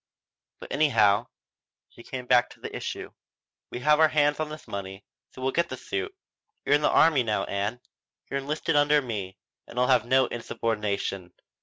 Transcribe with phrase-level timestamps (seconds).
[0.59, 1.27] "But anyhow,"
[1.87, 3.11] she came back to the issue,
[3.69, 6.15] "we have our hands on this money, so we'll get the suit.
[6.65, 7.79] You're in the army now, Ann.
[8.27, 9.37] You're enlisted under me,
[9.67, 11.33] and I'll have no insubordination.